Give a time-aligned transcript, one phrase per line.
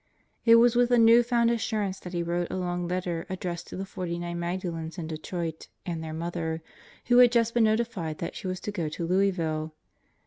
[0.45, 3.77] It was with a new found assurance that he wrote a long letter addressed to
[3.77, 6.63] the 49 Magdalens in Detroit and their Mother,
[7.05, 9.75] who had just been notified that she was to go to Louisville.